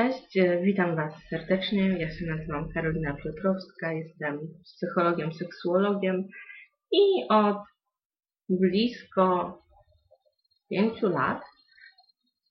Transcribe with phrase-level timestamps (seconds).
[0.00, 1.98] Cześć, e, witam Was serdecznie.
[1.98, 6.24] Ja się nazywam Karolina Piotrowska, jestem psychologiem, seksuologiem
[6.92, 7.56] i od
[8.48, 9.58] blisko
[10.70, 11.42] pięciu lat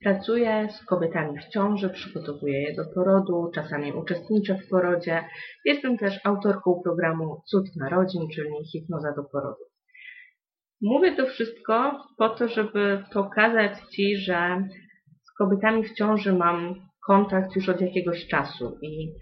[0.04, 5.24] pracuję z kobietami w ciąży, przygotowuję je do porodu, czasami uczestniczę w porodzie.
[5.66, 9.64] Jestem też autorką programu Cud Narodzin, czyli hipnoza do porodu.
[10.82, 14.68] Mówię to wszystko po to, żeby pokazać Ci, że
[15.24, 18.78] z kobietami w ciąży mam kontakt już od jakiegoś czasu.
[18.82, 19.14] I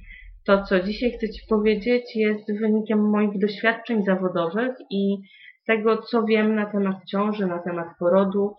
[0.45, 5.17] to, co dzisiaj chcę Ci powiedzieć, jest wynikiem moich doświadczeń zawodowych i
[5.67, 8.55] tego, co wiem na temat ciąży, na temat porodu,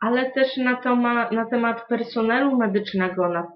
[0.00, 3.52] ale też na, to ma, na temat personelu medycznego, na,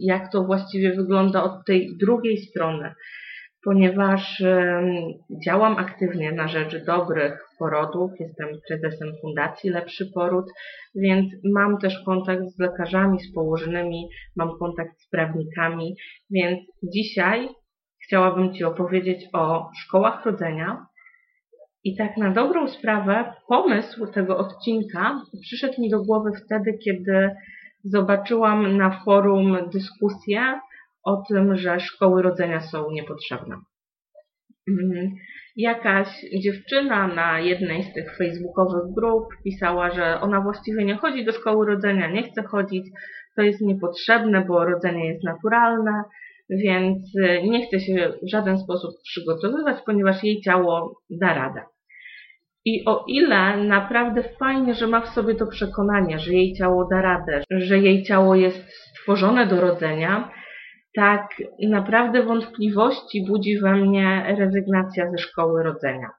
[0.00, 2.94] jak to właściwie wygląda od tej drugiej strony
[3.64, 4.42] ponieważ
[5.46, 10.44] działam aktywnie na rzecz dobrych porodów, jestem prezesem Fundacji Lepszy Poród,
[10.94, 15.96] więc mam też kontakt z lekarzami, z położonymi, mam kontakt z prawnikami,
[16.30, 17.48] więc dzisiaj
[18.04, 20.86] chciałabym Ci opowiedzieć o szkołach rodzenia.
[21.84, 27.30] I tak na dobrą sprawę pomysł tego odcinka przyszedł mi do głowy wtedy, kiedy
[27.84, 30.60] zobaczyłam na forum dyskusję
[31.04, 33.56] o tym, że szkoły rodzenia są niepotrzebne.
[34.68, 35.10] Mhm.
[35.56, 36.08] Jakaś
[36.42, 41.66] dziewczyna na jednej z tych facebookowych grup pisała, że ona właściwie nie chodzi do szkoły
[41.66, 42.86] rodzenia, nie chce chodzić,
[43.36, 46.02] to jest niepotrzebne, bo rodzenie jest naturalne,
[46.50, 46.98] więc
[47.44, 51.62] nie chce się w żaden sposób przygotowywać, ponieważ jej ciało da radę.
[52.64, 57.02] I o ile naprawdę fajnie, że ma w sobie to przekonanie, że jej ciało da
[57.02, 60.30] radę, że jej ciało jest stworzone do rodzenia,
[60.94, 61.28] tak
[61.62, 66.10] naprawdę wątpliwości budzi we mnie rezygnacja ze szkoły rodzenia.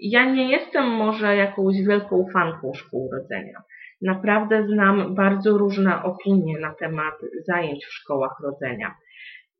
[0.00, 3.62] Ja nie jestem może jakąś wielką fanką szkół rodzenia.
[4.02, 7.14] Naprawdę znam bardzo różne opinie na temat
[7.46, 8.94] zajęć w szkołach rodzenia.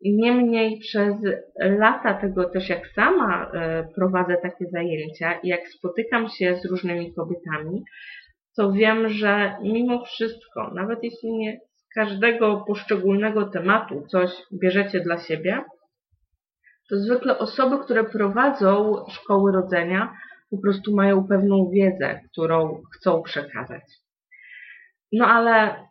[0.05, 1.15] Niemniej przez
[1.61, 7.15] lata tego też jak sama e, prowadzę takie zajęcia i jak spotykam się z różnymi
[7.15, 7.85] kobietami,
[8.57, 11.61] to wiem, że mimo wszystko, nawet jeśli nie
[11.95, 15.65] każdego poszczególnego tematu coś bierzecie dla siebie,
[16.91, 20.15] to zwykle osoby, które prowadzą szkoły rodzenia,
[20.51, 23.83] po prostu mają pewną wiedzę, którą chcą przekazać.
[25.13, 25.85] No ale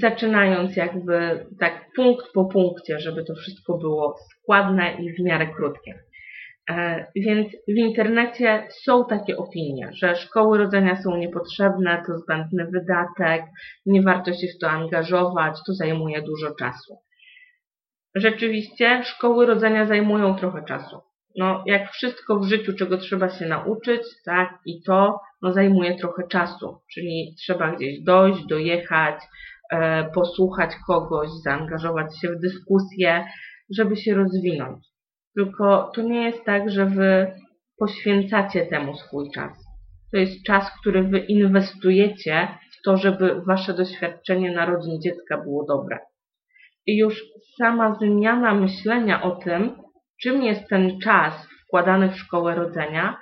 [0.00, 6.05] zaczynając jakby tak punkt po punkcie, żeby to wszystko było składne i w miarę krótkie.
[6.70, 13.44] E, więc w internecie są takie opinie, że szkoły rodzenia są niepotrzebne, to zbędny wydatek,
[13.86, 16.98] nie warto się w to angażować, to zajmuje dużo czasu.
[18.14, 21.00] Rzeczywiście szkoły rodzenia zajmują trochę czasu.
[21.36, 26.28] No, jak wszystko w życiu, czego trzeba się nauczyć, tak, i to no, zajmuje trochę
[26.28, 29.22] czasu, czyli trzeba gdzieś dojść, dojechać,
[29.72, 33.24] e, posłuchać kogoś, zaangażować się w dyskusję,
[33.70, 34.95] żeby się rozwinąć.
[35.36, 37.32] Tylko to nie jest tak, że wy
[37.78, 39.66] poświęcacie temu swój czas.
[40.12, 45.98] To jest czas, który wy inwestujecie w to, żeby wasze doświadczenie narodzin dziecka było dobre.
[46.86, 47.24] I już
[47.58, 49.72] sama zmiana myślenia o tym,
[50.22, 53.16] czym jest ten czas wkładany w szkołę rodzenia,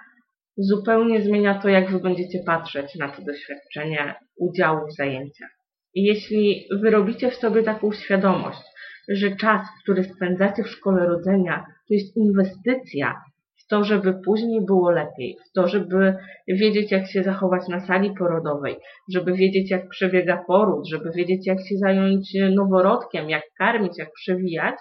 [0.56, 5.50] zupełnie zmienia to, jak wy będziecie patrzeć na to doświadczenie udziału w zajęciach.
[5.94, 8.62] I jeśli wyrobicie w sobie taką świadomość,
[9.08, 13.22] że czas, który spędzacie w szkole rodzenia, to jest inwestycja
[13.64, 16.14] w to, żeby później było lepiej, w to, żeby
[16.48, 18.76] wiedzieć, jak się zachować na sali porodowej,
[19.12, 24.74] żeby wiedzieć, jak przebiega poród, żeby wiedzieć, jak się zająć noworodkiem, jak karmić, jak przewijać,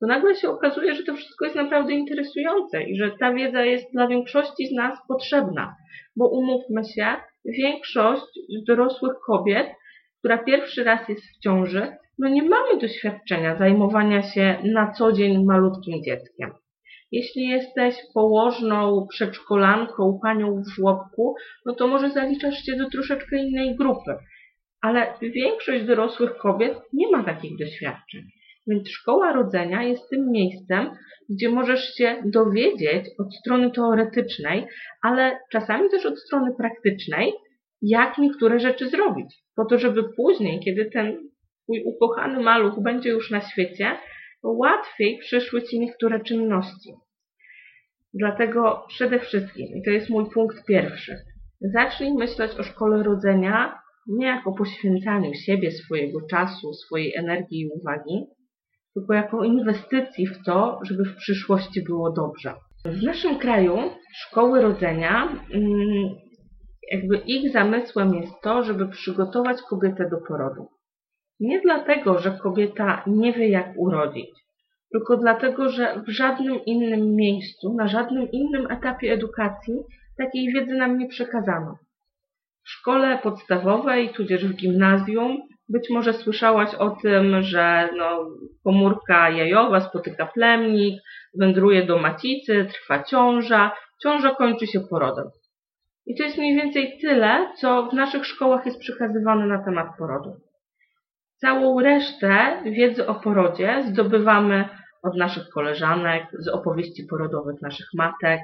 [0.00, 3.92] to nagle się okazuje, że to wszystko jest naprawdę interesujące i że ta wiedza jest
[3.92, 5.76] dla większości z nas potrzebna.
[6.16, 7.06] Bo umówmy się,
[7.44, 9.66] większość dorosłych kobiet,
[10.18, 15.44] która pierwszy raz jest w ciąży, no nie mamy doświadczenia zajmowania się na co dzień
[15.44, 16.50] malutkim dzieckiem.
[17.12, 21.34] Jeśli jesteś położną, przedszkolanką, panią w żłobku,
[21.66, 24.14] no to może zaliczasz się do troszeczkę innej grupy.
[24.80, 28.22] Ale większość dorosłych kobiet nie ma takich doświadczeń.
[28.66, 30.90] Więc szkoła rodzenia jest tym miejscem,
[31.30, 34.66] gdzie możesz się dowiedzieć od strony teoretycznej,
[35.02, 37.32] ale czasami też od strony praktycznej,
[37.82, 39.42] jak niektóre rzeczy zrobić.
[39.56, 41.31] Po to, żeby później, kiedy ten
[41.72, 43.96] twój ukochany maluch będzie już na świecie,
[44.42, 46.94] łatwiej przyszły ci niektóre czynności.
[48.14, 51.16] Dlatego przede wszystkim, i to jest mój punkt pierwszy,
[51.60, 58.26] zacznij myśleć o szkole rodzenia nie jako poświęcaniu siebie, swojego czasu, swojej energii i uwagi,
[58.94, 62.54] tylko jako inwestycji w to, żeby w przyszłości było dobrze.
[62.84, 63.78] W naszym kraju
[64.14, 66.14] szkoły rodzenia, mm,
[66.92, 70.68] jakby ich zamysłem jest to, żeby przygotować kobietę do porodu.
[71.40, 74.30] Nie dlatego, że kobieta nie wie jak urodzić,
[74.92, 79.74] tylko dlatego, że w żadnym innym miejscu, na żadnym innym etapie edukacji
[80.18, 81.78] takiej wiedzy nam nie przekazano.
[82.64, 88.26] W szkole podstawowej, tudzież w gimnazjum, być może słyszałaś o tym, że no,
[88.64, 91.02] komórka jajowa spotyka plemnik,
[91.34, 93.70] wędruje do macicy, trwa ciąża,
[94.02, 95.26] ciąża kończy się porodem.
[96.06, 100.36] I to jest mniej więcej tyle, co w naszych szkołach jest przekazywane na temat porodu.
[101.42, 104.68] Całą resztę wiedzy o porodzie zdobywamy
[105.02, 108.40] od naszych koleżanek, z opowieści porodowych naszych matek,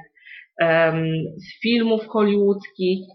[1.37, 3.07] z filmów hollywoodzkich.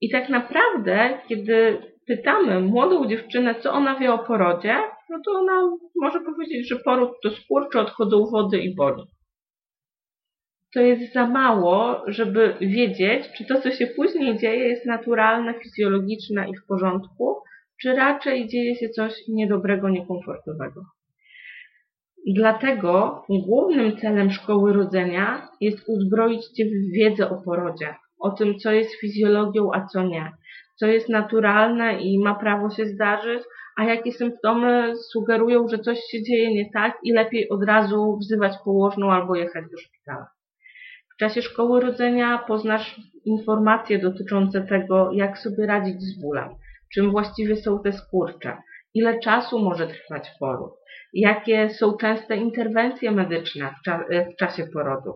[0.00, 4.76] I tak naprawdę, kiedy pytamy młodą dziewczynę, co ona wie o porodzie,
[5.10, 9.02] no to ona może powiedzieć, że poród to skurcze, odchodzą wody i boli.
[10.74, 16.50] To jest za mało, żeby wiedzieć, czy to, co się później dzieje, jest naturalne, fizjologiczne
[16.50, 17.36] i w porządku,
[17.82, 20.82] czy raczej dzieje się coś niedobrego, niekomfortowego.
[22.34, 28.72] Dlatego głównym celem szkoły rodzenia jest uzbroić Cię w wiedzę o porodzie, o tym, co
[28.72, 30.32] jest fizjologią, a co nie,
[30.76, 33.42] co jest naturalne i ma prawo się zdarzyć,
[33.76, 38.52] a jakie symptomy sugerują, że coś się dzieje nie tak i lepiej od razu wzywać
[38.64, 40.26] położną albo jechać do szpitala.
[41.14, 46.48] W czasie szkoły rodzenia poznasz informacje dotyczące tego, jak sobie radzić z bólem,
[46.96, 48.56] czym właściwie są te skurcze,
[48.94, 50.72] ile czasu może trwać poród,
[51.12, 55.14] jakie są częste interwencje medyczne w, cza w czasie porodu,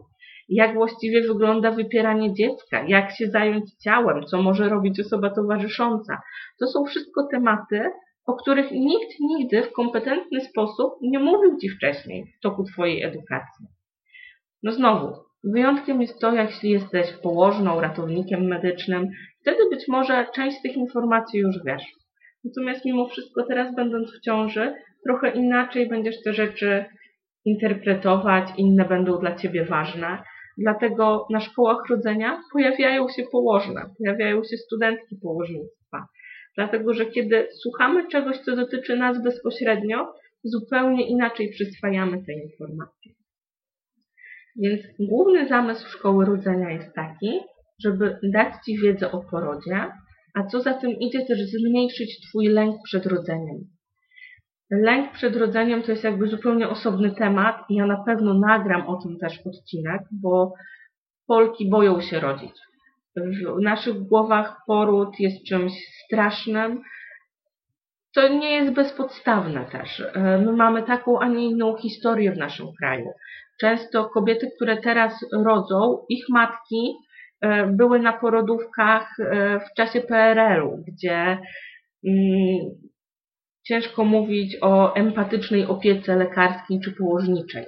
[0.48, 6.22] jak właściwie wygląda wypieranie dziecka, jak się zająć ciałem, co może robić osoba towarzysząca.
[6.60, 7.90] To są wszystko tematy,
[8.26, 13.66] o których nikt nigdy w kompetentny sposób nie mówił Ci wcześniej w toku Twojej edukacji.
[14.62, 15.12] No znowu,
[15.44, 19.08] wyjątkiem jest to, jeśli jesteś położną, ratownikiem medycznym,
[19.40, 21.82] wtedy być może część z tych informacji już wiesz.
[22.44, 26.84] Natomiast mimo wszystko teraz będąc w ciąży, trochę inaczej będziesz te rzeczy
[27.44, 30.22] interpretować, inne będą dla Ciebie ważne.
[30.58, 36.06] Dlatego na szkołach rodzenia pojawiają się położne, pojawiają się studentki położnictwa.
[36.56, 40.14] Dlatego, że kiedy słuchamy czegoś, co dotyczy nas bezpośrednio,
[40.44, 43.12] zupełnie inaczej przyswajamy te informacje.
[44.56, 47.40] Więc główny zamysł szkoły rodzenia jest taki,
[47.84, 49.86] żeby dać Ci wiedzę o porodzie,
[50.34, 53.56] a co za tym idzie też zmniejszyć Twój lęk przed rodzeniem.
[54.70, 59.02] Lęk przed rodzeniem to jest jakby zupełnie osobny temat i ja na pewno nagram o
[59.02, 60.52] tym też odcinek, bo
[61.26, 62.52] Polki boją się rodzić.
[63.16, 65.72] W naszych głowach poród jest czymś
[66.04, 66.82] strasznym.
[68.14, 70.02] To nie jest bezpodstawne też.
[70.16, 73.06] My mamy taką, a nie inną historię w naszym kraju.
[73.60, 76.94] Często kobiety, które teraz rodzą, ich matki
[77.68, 81.38] były na porodówkach e, w czasie PRL-u, gdzie
[82.06, 82.58] mm,
[83.66, 87.66] ciężko mówić o empatycznej opiece lekarskiej czy położniczej.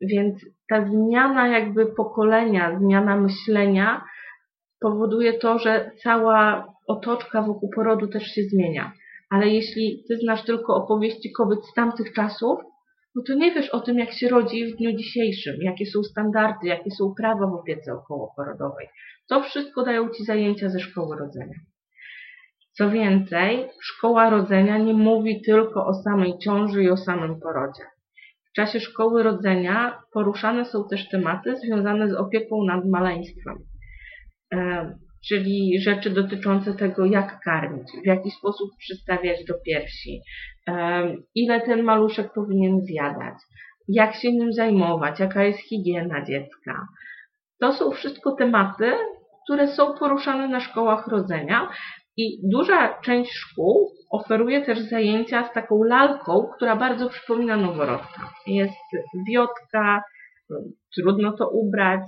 [0.00, 4.04] Więc ta zmiana jakby pokolenia, zmiana myślenia
[4.80, 8.92] powoduje to, że cała otoczka wokół porodu też się zmienia.
[9.30, 12.58] Ale jeśli ty znasz tylko opowieści kobiet z tamtych czasów,
[13.14, 16.66] no to nie wiesz o tym, jak się rodzi w dniu dzisiejszym, jakie są standardy,
[16.66, 18.88] jakie są prawa w opiece okołoporodowej.
[19.28, 21.58] To wszystko dają ci zajęcia ze szkoły rodzenia.
[22.72, 27.82] Co więcej, szkoła rodzenia nie mówi tylko o samej ciąży i o samym porodzie.
[28.50, 33.56] W czasie szkoły rodzenia poruszane są też tematy związane z opieką nad maleństwem,
[35.28, 40.20] czyli rzeczy dotyczące tego, jak karmić, w jaki sposób przystawiać do piersi,
[41.34, 43.34] ile ten maluszek powinien zjadać,
[43.88, 46.86] jak się nim zajmować, jaka jest higiena dziecka.
[47.60, 48.92] To są wszystko tematy,
[49.44, 51.70] które są poruszane na szkołach rodzenia,
[52.16, 58.30] i duża część szkół oferuje też zajęcia z taką lalką, która bardzo przypomina noworodka.
[58.46, 58.74] Jest
[59.28, 60.02] wiotka,
[60.96, 62.00] trudno to ubrać.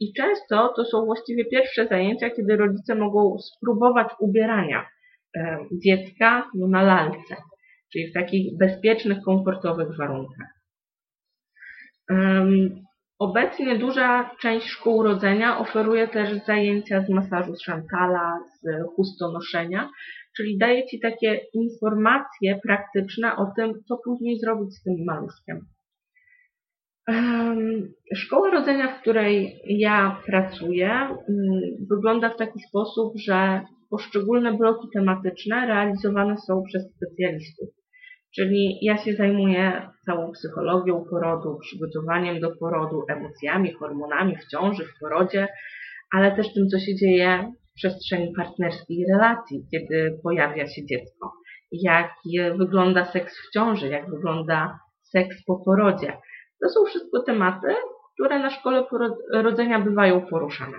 [0.00, 4.86] I często to są właściwie pierwsze zajęcia, kiedy rodzice mogą spróbować ubierania
[5.36, 7.36] e, dziecka no, na lalce,
[7.92, 10.58] czyli w takich bezpiecznych, komfortowych warunkach.
[13.18, 19.90] Obecnie duża część szkół rodzenia oferuje też zajęcia z masażu szantala, z chustonoszenia,
[20.36, 25.60] czyli daje Ci takie informacje praktyczne o tym, co później zrobić z tym maluszkiem.
[28.14, 31.16] Szkoła rodzenia, w której ja pracuję, mm,
[31.90, 33.60] wygląda w taki sposób, że
[33.90, 37.68] poszczególne bloki tematyczne realizowane są przez specjalistów.
[38.34, 44.98] Czyli ja się zajmuję całą psychologią porodu, przygotowaniem do porodu, emocjami, hormonami w ciąży, w
[45.00, 45.48] porodzie,
[46.12, 51.32] ale też tym, co się dzieje w przestrzeni partnerskiej relacji, kiedy pojawia się dziecko.
[51.72, 52.10] jak
[52.58, 56.12] wygląda seks w ciąży, jak wygląda seks po porodzie.
[56.62, 57.74] To są wszystko tematy,
[58.14, 58.84] które na szkole
[59.32, 60.78] rodzenia bywają poruszane.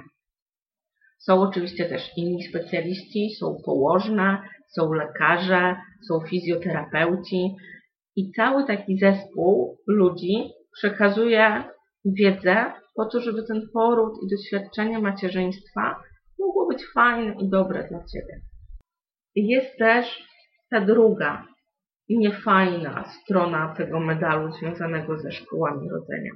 [1.20, 5.76] Są oczywiście też inni specjaliści, są położne, są lekarze,
[6.08, 7.56] są fizjoterapeuci
[8.16, 11.64] i cały taki zespół ludzi przekazuje
[12.06, 16.04] wiedzę po to, żeby ten poród i doświadczenie macierzyństwa
[16.40, 18.42] mogło być fajne i dobre dla Ciebie.
[19.36, 20.28] Jest też
[20.70, 21.46] ta druga,
[22.18, 26.32] niefajna strona tego medalu związanego ze szkołami rodzenia.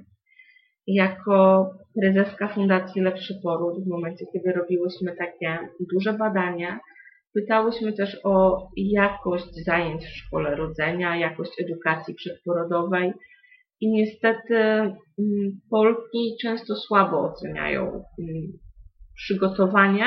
[0.88, 1.70] Jako
[2.02, 5.60] prezeska Fundacji Lepszy Poród, w momencie, kiedy robiłyśmy takie
[5.94, 6.80] duże badanie,
[7.34, 13.14] pytałyśmy też o jakość zajęć w szkole rodzenia, jakość edukacji przedporodowej
[13.82, 18.42] i niestety mm, Polki często słabo oceniają mm,
[19.16, 20.06] przygotowanie,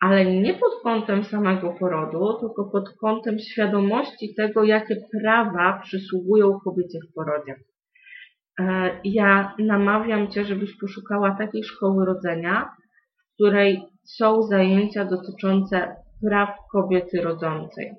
[0.00, 6.98] ale nie pod kątem samego porodu, tylko pod kątem świadomości tego, jakie prawa przysługują kobiecie
[7.10, 7.54] w porodzie.
[8.60, 12.70] E, ja namawiam Cię, żebyś poszukała takiej szkoły rodzenia,
[13.18, 17.92] w której są zajęcia dotyczące praw kobiety rodzącej.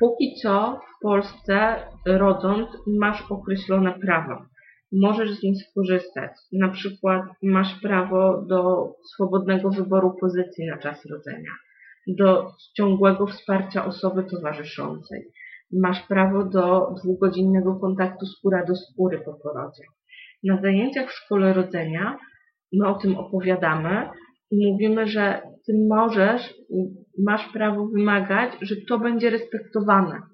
[0.00, 4.46] Póki co w Polsce rodząc masz określone prawa.
[5.02, 6.30] Możesz z nich skorzystać.
[6.52, 11.50] Na przykład masz prawo do swobodnego wyboru pozycji na czas rodzenia,
[12.08, 15.22] do ciągłego wsparcia osoby towarzyszącej.
[15.72, 19.82] Masz prawo do dwugodzinnego kontaktu skóra do skóry po porodzie.
[20.44, 22.18] Na zajęciach w szkole rodzenia
[22.72, 24.08] my o tym opowiadamy
[24.50, 26.54] i mówimy, że ty możesz,
[27.18, 30.33] masz prawo wymagać, że to będzie respektowane.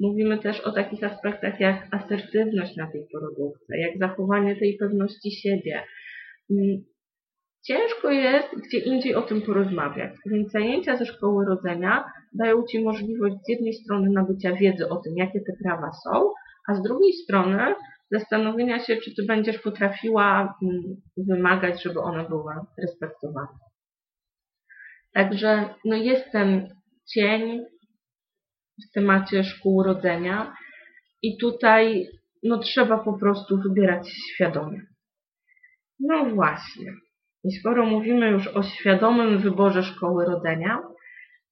[0.00, 5.82] Mówimy też o takich aspektach jak asertywność na tej porodówce, jak zachowanie tej pewności siebie.
[6.50, 6.84] Mm,
[7.66, 13.36] ciężko jest gdzie indziej o tym porozmawiać, więc zajęcia ze szkoły rodzenia dają Ci możliwość
[13.44, 16.30] z jednej strony nabycia wiedzy o tym, jakie te prawa są,
[16.68, 17.74] a z drugiej strony
[18.10, 20.82] zastanowienia się, czy Ty będziesz potrafiła mm,
[21.16, 22.52] wymagać, żeby one były
[22.82, 23.58] respektowane.
[25.14, 26.68] Także no jest ten
[27.14, 27.64] cień
[28.88, 30.54] w temacie szkół rodzenia
[31.22, 32.08] i tutaj
[32.42, 34.80] no trzeba po prostu wybierać świadomie.
[36.00, 36.92] No właśnie.
[37.44, 40.78] I skoro mówimy już o świadomym wyborze szkoły rodzenia,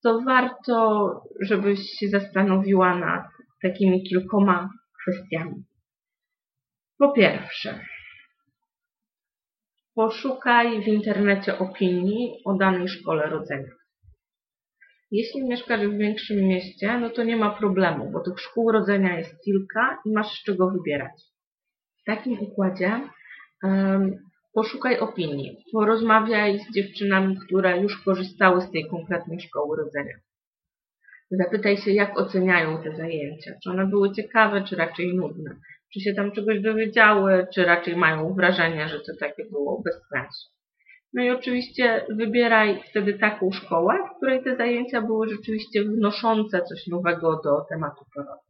[0.03, 3.25] to warto, żebyś się zastanowiła nad
[3.63, 4.71] takimi kilkoma
[5.03, 5.65] kwestiami.
[6.99, 7.81] Po pierwsze,
[9.99, 13.78] Poszukaj w internecie opinii o danej szkole rodzenia.
[15.11, 19.45] Jeśli mieszkasz w większym mieście, no to nie ma problemu, bo tych szkół rodzenia jest
[19.45, 21.23] kilka i masz z czego wybierać.
[22.03, 23.01] W takim układzie
[23.63, 24.17] um,
[24.55, 30.15] poszukaj opinii, porozmawiaj z dziewczynami, które już korzystały z tej konkretnej szkoły rodzenia.
[31.31, 35.57] Zapytaj się, jak oceniają te zajęcia, czy one były ciekawe, czy raczej nudne
[35.93, 40.58] czy się tam czegoś dowiedziały, czy raczej mają wrażenie, że to takie było bez sensu.
[41.15, 46.87] No i oczywiście wybieraj wtedy taką szkołę, w której te zajęcia były rzeczywiście wnoszące coś
[46.87, 48.41] nowego do tematu porodu.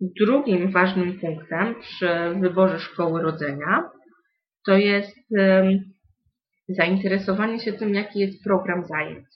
[0.00, 2.08] Drugim ważnym punktem przy
[2.40, 3.90] wyborze szkoły rodzenia
[4.66, 5.16] to jest
[6.68, 9.26] zainteresowanie się tym, jaki jest program zajęć.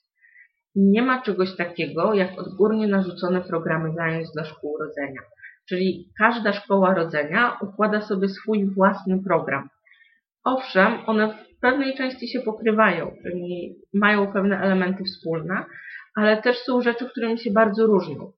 [0.75, 5.21] Nie ma czegoś takiego jak odgórnie narzucone programy zajęć dla szkół rodzenia.
[5.69, 9.69] Czyli każda szkoła rodzenia układa sobie swój własny program.
[10.45, 15.65] Owszem, one pewnej części się pokrywają, czyli mają pewne elementy wspólne,
[16.17, 18.33] ale też są rzeczy, którymi się bardzo różnią.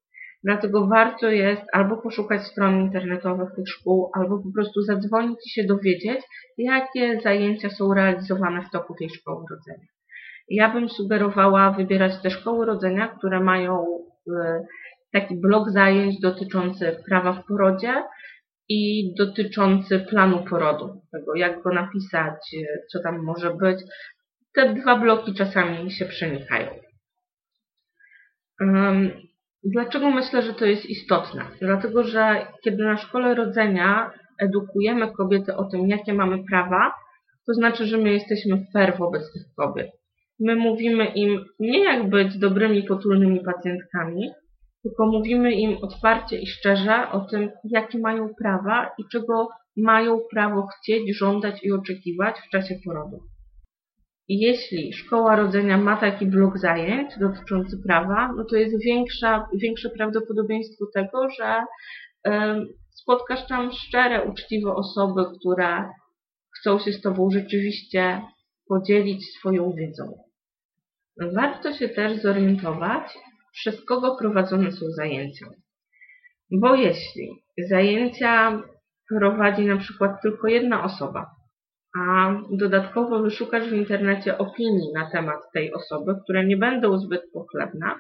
[0.44, 5.64] Dlatego warto jest albo poszukać stron internetowych tych szkół, albo po prostu zadzwonić i się
[5.64, 6.20] dowiedzieć,
[6.58, 9.88] jakie zajęcia są realizowane w toku tej szkoły rodzenia.
[10.49, 13.87] Ja bym sugerowała wybierać te szkoły rodzenia, które mają
[14.28, 14.30] y,
[15.12, 17.94] taki blok zajęć dotyczący prawa w porodzie
[18.68, 22.34] i dotyczący planu porodu, tego jak go napisać,
[22.92, 23.78] co tam może być.
[24.54, 26.70] Te dwa bloki czasami się przenikają.
[29.64, 31.44] Dlaczego myślę, że to jest istotne?
[31.60, 36.94] Dlatego, że kiedy na szkole rodzenia edukujemy kobiety o tym, jakie mamy prawa,
[37.46, 39.90] to znaczy, że my jesteśmy fair wobec tych kobiet.
[40.40, 44.30] My mówimy im nie jak być dobrymi, potulnymi pacjentkami,
[44.82, 50.66] tylko mówimy im otwarcie i szczerze o tym, jakie mają prawa i czego mają prawo
[50.66, 53.20] chcieć, żądać i oczekiwać w czasie porodu.
[54.28, 60.85] Jeśli szkoła rodzenia ma taki blok zajęć dotyczący prawa, no to jest większa, większe prawdopodobieństwo
[60.94, 61.64] tego, że
[62.26, 62.30] y,
[62.90, 65.85] spotkasz tam szczere, uczciwe osoby, które
[66.58, 68.23] chcą się z Tobą rzeczywiście
[68.68, 70.18] podzielić swoją wiedzą.
[71.35, 73.18] Warto się też zorientować,
[73.52, 75.47] przez kogo prowadzone są zajęcia.
[76.50, 78.62] Bo jeśli zajęcia
[79.09, 81.31] prowadzi na przykład tylko jedna osoba,
[81.99, 87.95] a dodatkowo wyszukasz w internecie opinii na temat tej osoby, które nie będą zbyt pochlebne,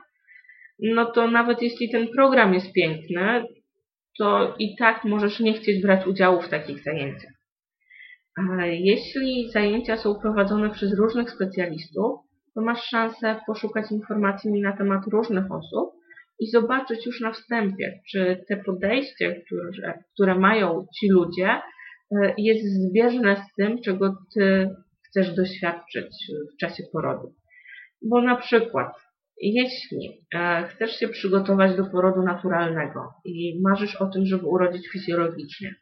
[0.78, 3.44] no to nawet jeśli ten program jest piękny,
[4.18, 7.32] to i tak możesz nie chcieć brać udziału w takich zajęciach.
[8.70, 12.20] Jeśli zajęcia są prowadzone przez różnych specjalistów,
[12.54, 15.90] to masz szansę poszukać informacji na temat różnych osób
[16.40, 22.64] i zobaczyć już na wstępie, czy te podejście, które, które mają ci ludzie, e, jest
[22.64, 24.70] zbieżne z tym, czego ty
[25.02, 27.34] chcesz doświadczyć w czasie porodu.
[28.02, 28.92] Bo na przykład,
[29.42, 35.74] jeśli e, chcesz się przygotować do porodu naturalnego i marzysz o tym, żeby urodzić fizjologicznie,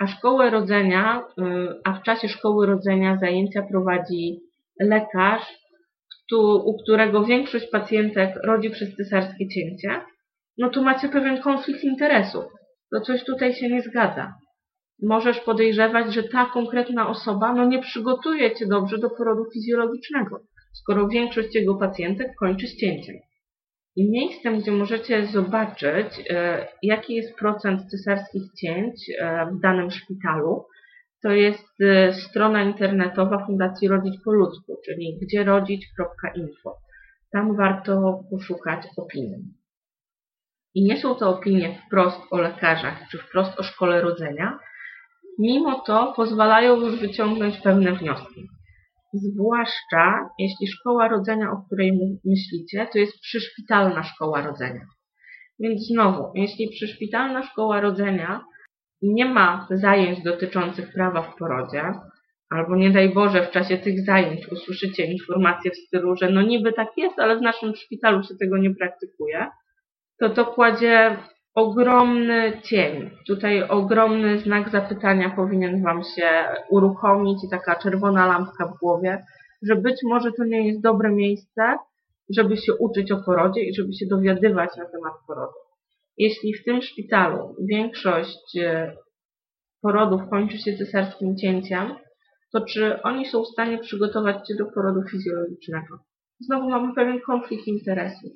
[0.00, 1.42] a szkołę rodzenia, y,
[1.84, 4.40] a w czasie szkoły rodzenia zajęcia prowadzi
[4.80, 5.59] lekarz,
[6.38, 10.00] u którego większość pacjentek rodzi przez cesarskie cięcie,
[10.58, 12.44] no to macie pewien konflikt interesów.
[12.92, 14.34] To coś tutaj się nie zgadza.
[15.02, 20.40] Możesz podejrzewać, że ta konkretna osoba no nie przygotuje cię dobrze do porodu fizjologicznego,
[20.72, 23.16] skoro większość jego pacjentek kończy z cięciem.
[23.96, 30.64] I miejscem, gdzie możecie zobaczyć, e, jaki jest procent cesarskich cięć e, w danym szpitalu,
[31.22, 36.76] to jest e, strona internetowa Fundacji Rodzić po ludzku, czyli gdzierodzić.info.
[37.32, 39.54] Tam warto poszukać opinii.
[40.74, 44.58] I nie są to opinie wprost o lekarzach, czy wprost o szkole rodzenia,
[45.38, 48.48] mimo to pozwalają już wyciągnąć pewne wnioski.
[49.12, 54.86] Zwłaszcza jeśli szkoła rodzenia, o której myślicie, to jest przyszpitalna szkoła rodzenia.
[55.60, 58.44] Więc znowu, jeśli przyszpitalna szkoła rodzenia
[59.02, 61.92] nie ma zajęć dotyczących prawa w porodzie,
[62.50, 66.72] albo nie daj Boże w czasie tych zajęć usłyszycie informacje w stylu, że no niby
[66.72, 69.46] tak jest, ale w naszym szpitalu się tego nie praktykuje,
[70.20, 71.16] to to kładzie
[71.54, 73.10] ogromny cień.
[73.26, 76.28] Tutaj ogromny znak zapytania powinien Wam się
[76.70, 79.24] uruchomić i taka czerwona lampka w głowie,
[79.62, 81.76] że być może to nie jest dobre miejsce,
[82.36, 85.69] żeby się uczyć o porodzie i żeby się dowiadywać na temat porodu.
[86.20, 88.96] Jeśli w tym szpitalu większość e,
[89.82, 91.94] porodów kończy się cesarskim cięciem,
[92.52, 95.98] to czy oni są w stanie przygotować Cię do porodu fizjologicznego?
[96.40, 98.32] Znowu mamy pewien konflikt interesów.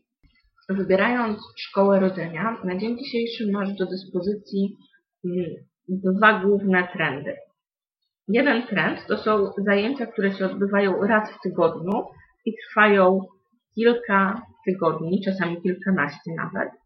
[0.69, 4.77] Wybierając szkołę rodzenia, na dzień dzisiejszy masz do dyspozycji
[5.25, 5.51] mm,
[5.89, 7.37] dwa główne trendy.
[8.29, 12.05] Jeden trend to są zajęcia, które się odbywają raz w tygodniu
[12.47, 13.21] i trwają
[13.75, 16.84] kilka tygodni, czasami kilkanaście nawet.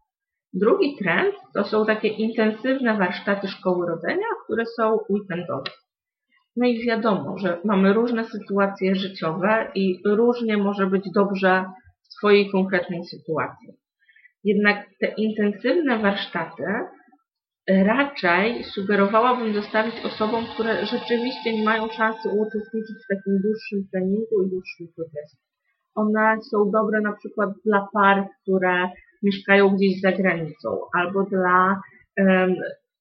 [0.53, 5.71] Drugi trend to są takie intensywne warsztaty szkoły rodzenia, które są weekendowe.
[6.55, 11.65] No i wiadomo, że mamy różne sytuacje życiowe i różnie może być dobrze
[12.01, 13.69] swojej konkretnej sytuacji.
[14.43, 16.63] Jednak te intensywne warsztaty
[17.67, 24.49] raczej sugerowałabym zostawić osobom, które rzeczywiście nie mają szansy uczestniczyć w takim dłuższym treningu i
[24.49, 25.37] dłuższym procesie.
[25.95, 28.89] One są dobre na przykład dla par, które
[29.23, 31.81] mieszkają gdzieś za granicą, albo dla
[32.17, 32.55] um,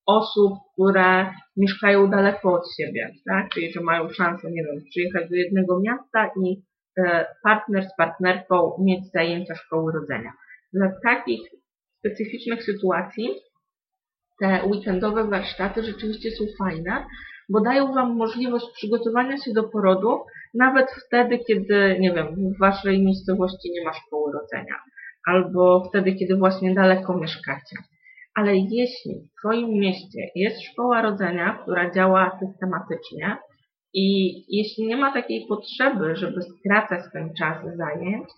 [0.07, 3.49] osób, które mieszkają daleko od siebie, tak?
[3.49, 6.63] czyli że mają szansę, nie wiem, przyjechać do jednego miasta i
[6.99, 10.33] E, partner z partnerką mieć zajęcia szkoły rodzenia.
[10.73, 11.41] Dla takich
[11.99, 13.29] specyficznych sytuacji
[14.41, 17.07] te weekendowe warsztaty rzeczywiście są fajne,
[17.49, 20.21] bo dają Wam możliwość przygotowania się do porodu
[20.55, 24.75] nawet wtedy, kiedy, nie wiem, w Waszej miejscowości nie ma szkoły rodzenia,
[25.29, 27.77] albo wtedy, kiedy właśnie daleko mieszkacie.
[28.35, 33.37] Ale jeśli w Twoim mieście jest szkoła rodzenia, która działa systematycznie,
[33.95, 38.29] i jeśli nie ma takiej potrzeby, żeby skracać ten czas zajęć,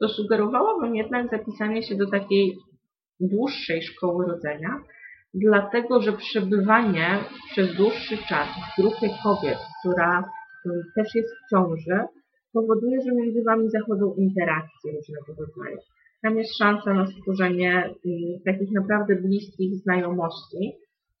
[0.00, 2.56] to sugerowałabym jednak zapisanie się do takiej
[3.20, 4.70] dłuższej szkoły rodzenia,
[5.34, 7.18] dlatego że przebywanie
[7.50, 10.30] przez dłuższy czas w grupie kobiet, która
[10.96, 11.98] też jest w ciąży,
[12.52, 15.78] powoduje, że między Wami zachodzą interakcje różnego rodzaju.
[16.22, 17.94] Tam jest szansa na stworzenie mm,
[18.46, 20.72] takich naprawdę bliskich znajomości,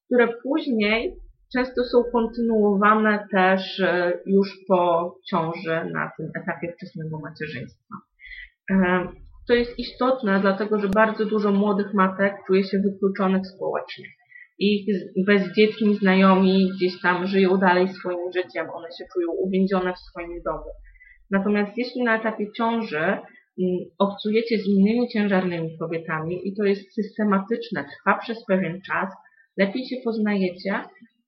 [0.06, 1.16] które później
[1.52, 7.94] często są kontynuowane też e, już po ciąży na tym etapie wczesnego macierzyństwa.
[8.70, 9.08] E,
[9.48, 14.04] to jest istotne, dlatego że bardzo dużo młodych matek czuje się wykluczonych społecznie.
[14.58, 14.86] Ich
[15.26, 20.70] bezdzietni znajomi gdzieś tam żyją dalej swoim życiem, one się czują uwięzione w swoim domu.
[21.30, 23.18] Natomiast jeśli na etapie ciąży
[23.98, 29.14] obcujecie z innymi ciężarnymi kobietami i to jest systematyczne, trwa przez pewien czas,
[29.56, 30.80] lepiej się poznajecie,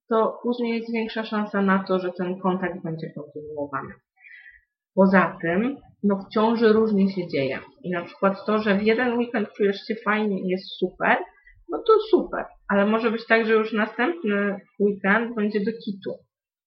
[0.09, 3.95] to później jest większa szansa na to, że ten kontakt będzie kontynuowany.
[4.95, 7.59] Poza tym, no w ciąży różnie się dzieje.
[7.85, 11.19] I na przykład to, że w jeden weekend czujesz się fajnie i jest super,
[11.69, 12.45] no to super.
[12.69, 16.11] Ale może być tak, że już następny weekend będzie do kitu.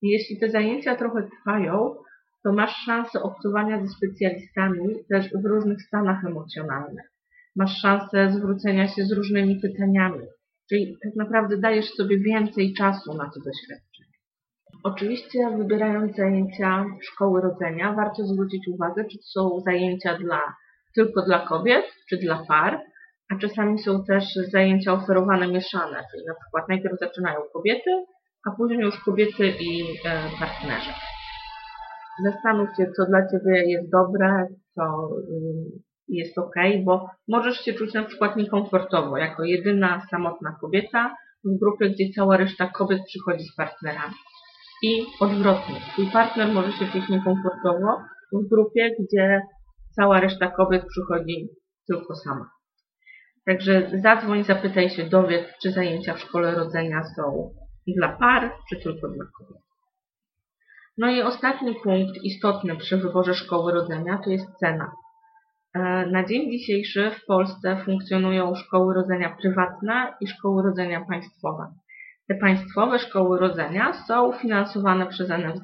[0.01, 1.95] I jeśli te zajęcia trochę trwają,
[2.43, 7.11] to masz szansę obcowania ze specjalistami też w różnych stanach emocjonalnych.
[7.55, 10.27] Masz szansę zwrócenia się z różnymi pytaniami.
[10.69, 14.13] Czyli tak naprawdę dajesz sobie więcej czasu na to doświadczenie.
[14.83, 20.41] Oczywiście wybierając zajęcia szkoły rodzenia, warto zwrócić uwagę, czy to są zajęcia dla,
[20.95, 22.81] tylko dla kobiet, czy dla par,
[23.31, 28.05] a czasami są też zajęcia oferowane mieszane, czyli na przykład najpierw zaczynają kobiety,
[28.47, 30.91] a później już kobiety i e, partnerzy.
[32.21, 35.09] Zastanów się, co dla Ciebie jest dobre, co
[36.07, 41.89] jest ok, bo możesz się czuć na przykład niekomfortowo, jako jedyna samotna kobieta w grupie,
[41.89, 44.13] gdzie cała reszta kobiet przychodzi z partnerami.
[44.83, 48.01] I odwrotnie, twój partner może się czuć niekomfortowo
[48.33, 49.41] w grupie, gdzie
[49.95, 51.47] cała reszta kobiet przychodzi
[51.87, 52.49] tylko sama.
[53.45, 57.53] Także zadzwoń, zapytaj się, dowiedz, czy zajęcia w szkole rodzenia są
[57.87, 59.72] dla par, czy tylko dla kobiet.
[60.97, 64.91] No i ostatni punkt istotny przy wyborze szkoły rodzenia to jest cena.
[65.75, 71.73] E, na dzień dzisiejszy w Polsce funkcjonują szkoły rodzenia prywatne i szkoły rodzenia państwowe.
[72.27, 75.63] Te państwowe szkoły rodzenia są finansowane przez NFZ.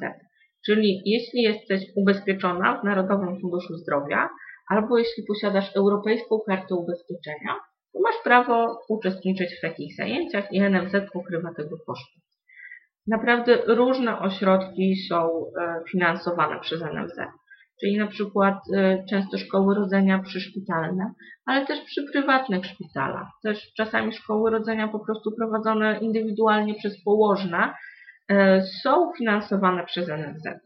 [0.65, 4.29] Czyli jeśli jesteś ubezpieczona w Narodowym Funduszu Zdrowia
[4.69, 7.55] albo jeśli posiadasz Europejską Kartę Ubezpieczenia,
[7.93, 12.19] to masz prawo uczestniczyć w takich zajęciach i NFZ pokrywa tego koszty.
[13.09, 17.19] Naprawdę różne ośrodki są e, finansowane przez NFZ
[17.79, 21.13] czyli na przykład y, często szkoły rodzenia przyszpitalne,
[21.45, 23.27] ale też przy prywatnych szpitalach.
[23.43, 27.73] Też czasami szkoły rodzenia po prostu prowadzone indywidualnie przez położne
[28.31, 28.35] y,
[28.83, 30.59] są finansowane przez NFZ.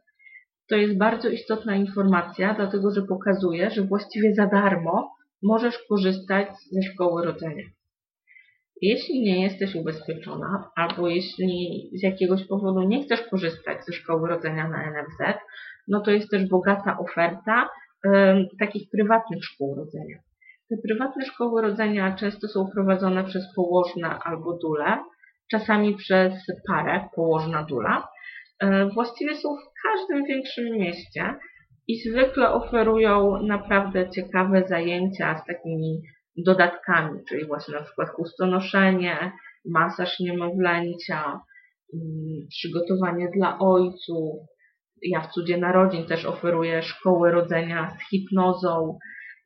[0.70, 6.82] To jest bardzo istotna informacja, dlatego że pokazuje, że właściwie za darmo możesz korzystać ze
[6.82, 7.64] szkoły rodzenia.
[8.82, 14.70] Jeśli nie jesteś ubezpieczona, albo jeśli z jakiegoś powodu nie chcesz korzystać ze szkoły rodzenia
[14.70, 15.40] na NFZ,
[15.88, 17.70] no to jest też bogata oferta
[18.60, 20.18] takich prywatnych szkół rodzenia.
[20.70, 24.98] Te prywatne szkoły rodzenia często są prowadzone przez położne albo dule,
[25.52, 26.34] czasami przez
[26.68, 28.08] parę położna dula.
[28.94, 31.36] Właściwie są w każdym większym mieście
[31.88, 36.02] i zwykle oferują naprawdę ciekawe zajęcia z takimi
[36.38, 39.32] dodatkami, czyli właśnie na przykład chustonoszenie,
[39.66, 41.42] masaż niemowlęcia,
[41.94, 44.36] mm, przygotowanie dla ojców,
[45.02, 48.98] ja w Cudzie Narodzin też oferuję szkoły rodzenia z hipnozą,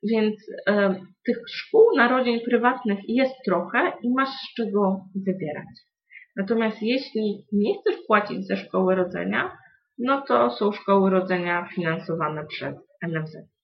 [0.03, 0.35] więc
[0.67, 0.95] e,
[1.25, 5.87] tych szkół narodzin prywatnych jest trochę i masz z czego wybierać.
[6.35, 9.57] Natomiast jeśli nie chcesz płacić za szkoły rodzenia,
[9.97, 12.75] no to są szkoły rodzenia finansowane przez
[13.07, 13.56] NFZ.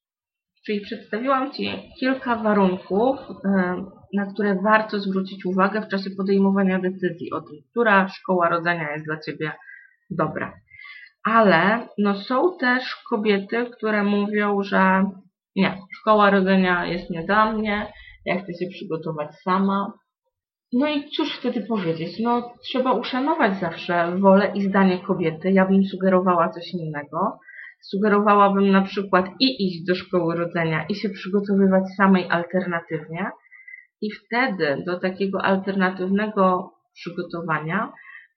[0.66, 7.32] Czyli przedstawiłam Ci kilka warunków, e, na które warto zwrócić uwagę w czasie podejmowania decyzji
[7.32, 9.52] o tym, która szkoła rodzenia jest dla Ciebie
[10.10, 10.54] dobra
[11.24, 15.06] ale no są też kobiety, które mówią, że
[15.56, 17.94] nie, szkoła rodzenia jest nie dla mnie,
[18.26, 19.94] ja chcę się przygotować sama.
[20.74, 22.20] No i cóż wtedy powiedzieć?
[22.20, 25.52] No trzeba uszanować zawsze wolę i zdanie kobiety.
[25.52, 27.40] Ja bym sugerowała coś innego.
[27.84, 33.32] Sugerowałabym na przykład i iść do szkoły rodzenia i się przygotowywać samej alternatywnie.
[34.02, 37.94] I wtedy do takiego alternatywnego przygotowania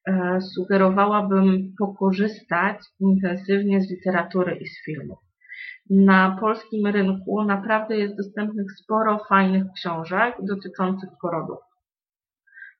[0.06, 5.18] E, sugerowałabym pokorzystać intensywnie z literatury i z filmów.
[5.90, 11.58] Na polskim rynku naprawdę jest dostępnych sporo fajnych książek dotyczących porodów.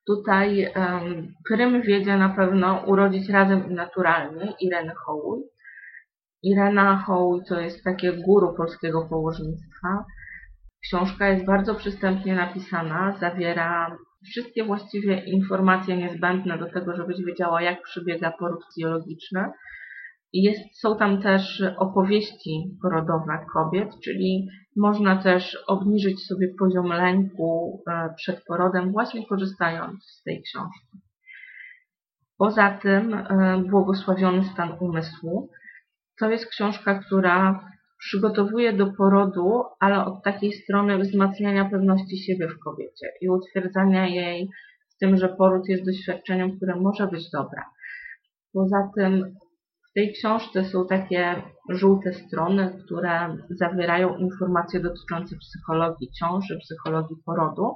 [0.06, 5.42] Tutaj um, prym wiedzie na pewno Urodzić razem i naturalnie Ireny Hołuj.
[6.46, 10.04] Irena Hołuj to jest takie guru polskiego położnictwa.
[10.82, 17.82] Książka jest bardzo przystępnie napisana, zawiera wszystkie właściwie informacje niezbędne do tego, żebyś wiedziała, jak
[17.82, 19.44] przebiega poród fizjologiczny.
[20.32, 28.14] Jest, są tam też opowieści porodowe kobiet, czyli można też obniżyć sobie poziom lęku e,
[28.16, 30.98] przed porodem, właśnie korzystając z tej książki.
[32.38, 35.50] Poza tym e, Błogosławiony stan umysłu
[36.20, 37.60] to jest książka, która
[37.98, 44.48] przygotowuje do porodu, ale od takiej strony wzmacniania pewności siebie w kobiecie i utwierdzania jej
[44.94, 47.62] w tym, że poród jest doświadczeniem, które może być dobre.
[48.52, 49.34] Poza tym
[49.90, 57.74] w tej książce są takie żółte strony, które zawierają informacje dotyczące psychologii ciąży, psychologii porodu.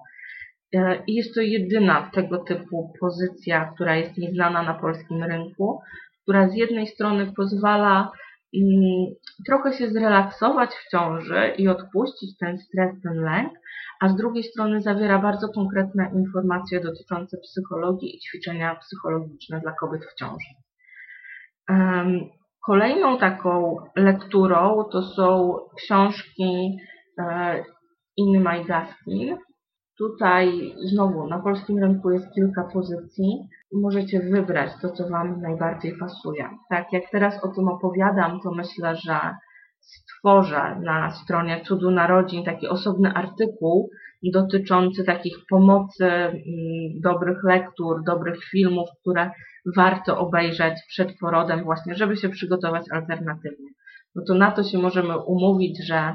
[1.06, 5.80] I jest to jedyna tego typu pozycja, która jest nieznana na polskim rynku,
[6.22, 8.12] która z jednej strony pozwala
[9.46, 13.52] trochę się zrelaksować w ciąży i odpuścić ten stres, ten lęk,
[14.00, 20.04] a z drugiej strony zawiera bardzo konkretne informacje dotyczące psychologii i ćwiczenia psychologiczne dla kobiet
[20.04, 20.54] w ciąży.
[22.66, 26.78] Kolejną taką lekturą to są książki
[27.18, 27.64] e,
[28.16, 29.36] Inny Majgaskin.
[30.00, 33.48] Tutaj znowu na polskim rynku jest kilka pozycji.
[33.72, 36.48] Możecie wybrać to, co Wam najbardziej pasuje.
[36.70, 39.20] Tak jak teraz o tym opowiadam, to myślę, że
[39.80, 43.90] stworzę na stronie Cudu Narodzin taki osobny artykuł
[44.22, 46.40] dotyczący takich pomocy, mm,
[47.02, 49.30] dobrych lektur, dobrych filmów, które
[49.76, 53.68] warto obejrzeć przed porodem właśnie, żeby się przygotować alternatywnie.
[54.14, 56.14] No to na to się możemy umówić, że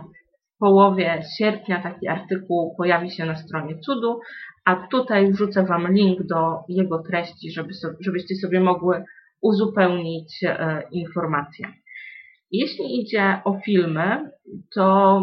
[0.59, 4.19] połowie sierpnia taki artykuł pojawi się na stronie cudu,
[4.65, 9.03] a tutaj wrzucę Wam link do jego treści, żeby żebyście sobie mogły
[9.41, 11.67] uzupełnić e, informacje.
[12.51, 14.31] Jeśli idzie o filmy,
[14.75, 15.21] to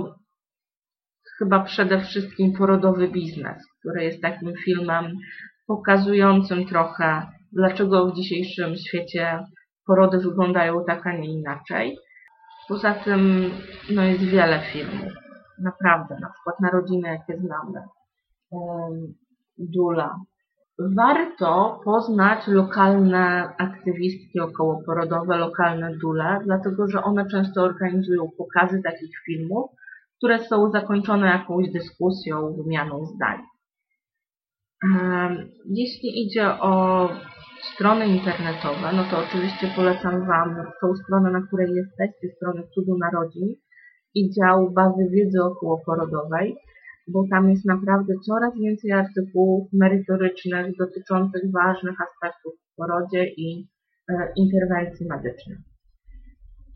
[1.39, 5.17] chyba przede wszystkim Porodowy Biznes, który jest takim filmem
[5.67, 9.39] pokazującym trochę, dlaczego w dzisiejszym świecie
[9.87, 11.99] porody wyglądają tak, a nie inaczej.
[12.69, 13.51] Poza tym
[13.91, 15.13] no jest wiele filmów,
[15.63, 17.83] naprawdę, na przykład Narodziny, jakie znamy,
[19.59, 20.17] Dula.
[20.79, 29.71] Warto poznać lokalne aktywistki okołoporodowe, lokalne dule, dlatego że one często organizują pokazy takich filmów,
[30.19, 33.39] które są zakończone jakąś dyskusją, wymianą zdań.
[35.67, 37.09] Jeśli idzie o
[37.75, 43.55] strony internetowe, no to oczywiście polecam Wam tą stronę, na której jesteście, stronę Cudu Narodzin
[44.15, 46.57] i dział bazy wiedzy okołoporodowej,
[47.09, 53.69] bo tam jest naprawdę coraz więcej artykułów merytorycznych dotyczących ważnych aspektów w porodzie i
[54.09, 55.59] e, interwencji medycznych.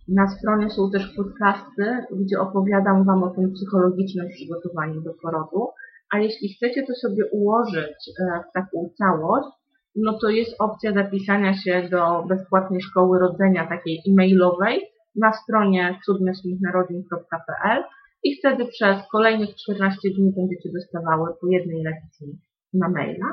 [0.09, 5.69] Na stronie są też podcasty, gdzie opowiadam Wam o tym psychologicznym przygotowaniu do porodu,
[6.13, 9.49] a jeśli chcecie to sobie ułożyć e, w taką całość,
[9.97, 14.81] no to jest opcja zapisania się do bezpłatnej szkoły rodzenia, takiej e-mailowej,
[15.17, 17.85] na stronie cudmyślniknarodzin.pl
[18.25, 22.39] i wtedy przez kolejnych 14 dni będziecie dostawały po jednej lekcji
[22.75, 23.27] na maila,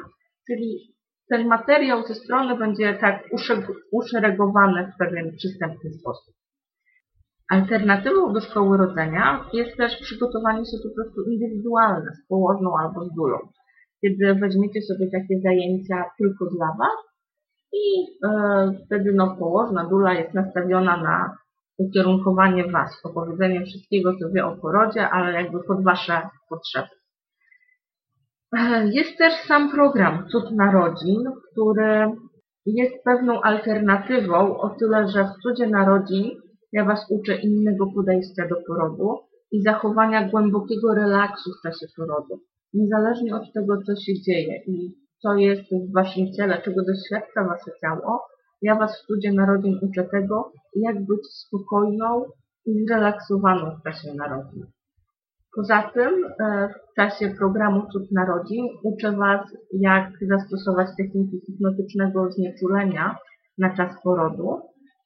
[0.48, 0.94] czyli
[1.30, 3.30] ten materiał ze strony będzie tak
[3.92, 6.36] uszeregowany w pewien przystępny sposób.
[7.50, 13.14] Alternatywą do szkoły rodzenia jest też przygotowanie się po prostu indywidualne z położną albo z
[13.16, 13.38] dulą.
[14.02, 16.98] Kiedy weźmiecie sobie takie zajęcia tylko dla Was
[17.74, 21.38] i e, wtedy no, położna dula jest nastawiona na
[21.78, 26.88] ukierunkowanie Was, opowiedzenie wszystkiego, co wie o porodzie, ale jakby pod Wasze potrzeby.
[28.58, 32.12] E, jest też sam program Cud Narodzin, który
[32.66, 36.30] jest pewną alternatywą o tyle, że w Cudzie Narodzin
[36.72, 39.20] ja Was uczę innego podejścia do porodu
[39.52, 42.40] i zachowania głębokiego relaksu w czasie porodu.
[42.74, 47.72] Niezależnie od tego, co się dzieje i co jest w Waszym ciele, czego doświadcza Wasze
[47.82, 48.22] ciało,
[48.64, 52.26] ja Was w studzie narodzin uczę tego, jak być spokojną
[52.66, 54.66] i zrelaksowaną w czasie narodzin.
[55.56, 63.18] Poza tym e, w czasie programu Cud Narodzin uczę Was, jak zastosować techniki hipnotycznego znieczulenia
[63.58, 64.60] na czas porodu,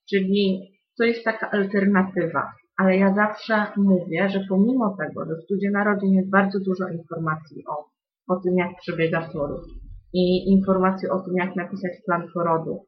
[0.10, 2.52] czyli to jest taka alternatywa.
[2.78, 7.64] Ale ja zawsze mówię, że pomimo tego, że w studzie narodzin jest bardzo dużo informacji
[7.68, 7.86] o,
[8.34, 9.62] o tym, jak przebiega poród
[10.14, 12.86] i informacji o tym, jak napisać plan porodu,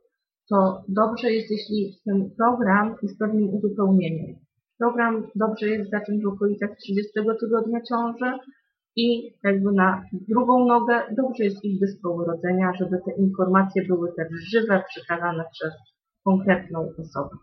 [0.50, 4.36] to dobrze jest, jeśli ten program jest pewnym uzupełnieniem.
[4.80, 8.38] Program dobrze jest zacząć w okolicach 30 tygodnia ciąży
[8.96, 12.26] i jakby na drugą nogę dobrze jest iść do szkoły
[12.80, 15.74] żeby te informacje były też żywe, przekazane przez
[16.24, 17.36] konkretną osobę.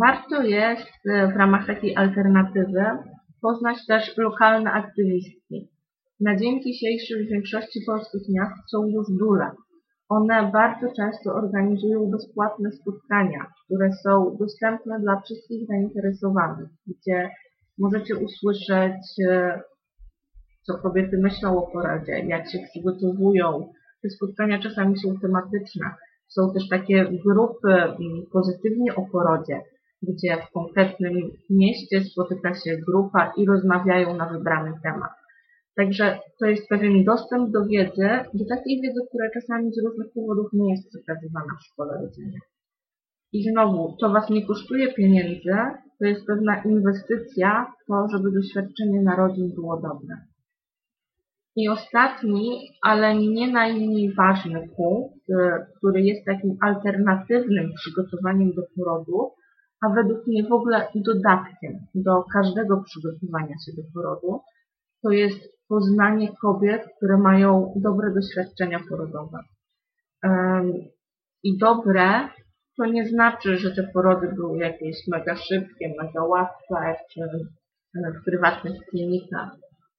[0.00, 2.84] Warto jest e, w ramach takiej alternatywy
[3.42, 5.70] poznać też lokalne aktywistki.
[6.20, 9.50] Na dzień dzisiejszy w większości polskich miast są już dule.
[10.08, 17.30] One bardzo często organizują bezpłatne spotkania, które są dostępne dla wszystkich zainteresowanych, gdzie
[17.78, 19.60] możecie usłyszeć, e,
[20.62, 23.72] co kobiety myślą o poradzie, jak się przygotowują.
[24.02, 25.94] Te spotkania czasami są tematyczne.
[26.28, 27.68] Są też takie grupy
[28.32, 29.60] pozytywnie o porodzie,
[30.02, 31.12] gdzie w konkretnym
[31.50, 35.10] mieście spotyka się grupa i rozmawiają na wybrany temat.
[35.76, 40.52] Także to jest pewien dostęp do wiedzy, do takiej wiedzy, która czasami z różnych powodów
[40.52, 42.38] nie jest przekazywana w szkole rodziny.
[43.32, 45.56] I znowu, to Was nie kosztuje pieniędzy,
[45.98, 50.16] to jest pewna inwestycja w to, żeby doświadczenie narodzin było dobre.
[51.56, 55.26] I ostatni, ale nie najmniej ważny punkt,
[55.76, 59.30] który jest takim alternatywnym przygotowaniem do porodu,
[59.82, 64.40] a według mnie w ogóle dodatkiem do każdego przygotowania się do porodu,
[65.02, 69.38] to jest poznanie kobiet, które mają dobre doświadczenia porodowe.
[71.42, 72.28] I dobre
[72.76, 77.20] to nie znaczy, że te porody były jakieś mega szybkie, mega łatwe, czy
[77.94, 79.50] w prywatnych klinikach.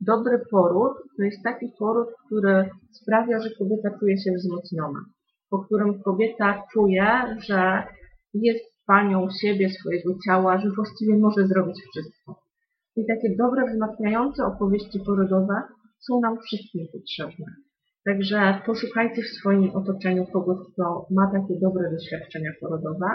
[0.01, 4.99] Dobry poród to jest taki poród, który sprawia, że kobieta czuje się wzmocniona,
[5.49, 7.83] po którym kobieta czuje, że
[8.33, 12.46] jest panią siebie, swojego ciała, że właściwie może zrobić wszystko.
[12.97, 15.53] I takie dobre, wzmacniające opowieści porodowe
[15.99, 17.45] są nam wszystkim potrzebne.
[18.05, 23.07] Także poszukajcie w swoim otoczeniu kogoś, kto ma takie dobre doświadczenia porodowe,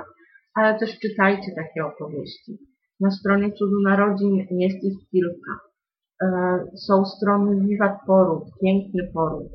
[0.55, 2.59] ale też czytajcie takie opowieści.
[3.01, 5.53] Na stronie Cudu Narodzin jest ich kilka.
[6.23, 6.27] E,
[6.87, 9.49] są strony Wiwat Poród, Piękny Poród.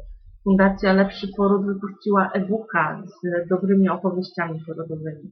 [0.43, 5.31] Fundacja Lepszy Poród wypuściła e-booka z dobrymi opowieściami porodowymi.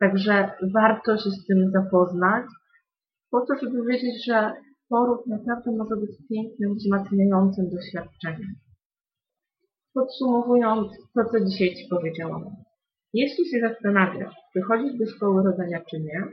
[0.00, 2.44] Także warto się z tym zapoznać,
[3.30, 4.52] po to, żeby wiedzieć, że
[4.88, 8.54] poród naprawdę może być pięknym, wzmacniającym doświadczeniem.
[9.94, 12.44] Podsumowując to, co dzisiaj Ci powiedziałam.
[13.12, 16.24] Jeśli się zastanawiasz, czy chodzić do szkoły rodzenia, czy nie,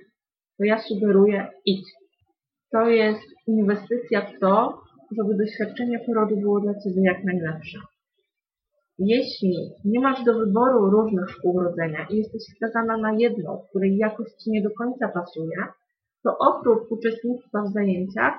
[0.58, 1.88] to ja sugeruję idź.
[2.72, 4.82] To jest inwestycja w to,
[5.18, 7.80] żeby doświadczenie porodu było dla Ciebie jak najlepsze.
[9.00, 14.46] Jeśli nie masz do wyboru różnych szkół rodzenia i jesteś skazana na jedną, której jakość
[14.48, 15.58] nie do końca pasuje,
[16.26, 18.34] to oprócz uczestnictwa w zajęciach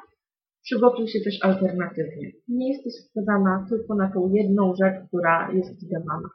[0.62, 2.30] przygotuj się też alternatywnie.
[2.48, 6.28] Nie jesteś skazana tylko na tą jedną rzecz, która jest Ci dawana.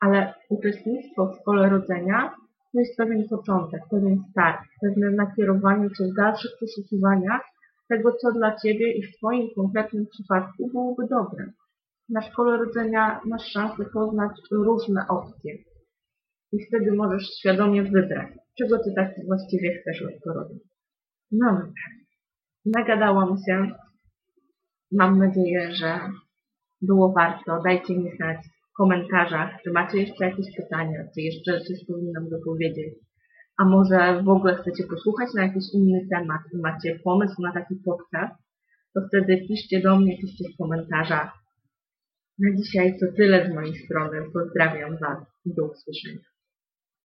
[0.00, 2.34] Ale uczestnictwo w szkole rodzenia
[2.72, 7.42] to jest pewien początek, pewien start, pewne nakierowanie Cię w dalszych poszukiwaniach
[7.88, 11.52] tego, co dla Ciebie i w Twoim konkretnym przypadku byłoby dobre.
[12.08, 15.54] Na szkole rodzenia masz szansę poznać różne opcje.
[16.52, 20.58] I wtedy możesz świadomie wybrać, czego Ty tak właściwie chcesz od porodu.
[21.32, 21.72] No.
[22.64, 23.70] Nagadałam się.
[24.92, 26.00] Mam nadzieję, że
[26.82, 27.62] było warto.
[27.62, 28.38] Dajcie mi znać
[28.70, 32.94] w komentarzach, czy macie jeszcze jakieś pytania, czy jeszcze coś powinnam dopowiedzieć.
[33.58, 37.74] A może w ogóle chcecie posłuchać na jakiś inny temat i macie pomysł na taki
[37.84, 38.34] podcast,
[38.94, 41.32] to wtedy piszcie do mnie, piszcie w komentarzach.
[42.38, 44.22] Na dzisiaj to tyle z mojej strony.
[44.32, 46.35] Pozdrawiam Was i do usłyszenia.